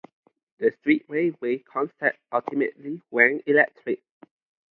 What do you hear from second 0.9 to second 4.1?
railway concept ultimately went electric.